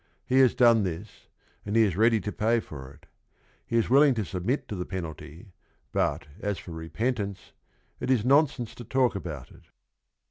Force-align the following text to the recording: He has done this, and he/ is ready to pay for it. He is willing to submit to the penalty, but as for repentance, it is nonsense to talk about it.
He 0.25 0.39
has 0.39 0.55
done 0.55 0.81
this, 0.81 1.27
and 1.63 1.75
he/ 1.75 1.83
is 1.83 1.95
ready 1.95 2.19
to 2.21 2.31
pay 2.31 2.59
for 2.59 2.91
it. 2.91 3.05
He 3.67 3.77
is 3.77 3.87
willing 3.91 4.15
to 4.15 4.25
submit 4.25 4.67
to 4.69 4.75
the 4.75 4.83
penalty, 4.83 5.51
but 5.91 6.25
as 6.39 6.57
for 6.57 6.71
repentance, 6.71 7.51
it 7.99 8.09
is 8.09 8.25
nonsense 8.25 8.73
to 8.73 8.83
talk 8.83 9.13
about 9.13 9.51
it. 9.51 9.61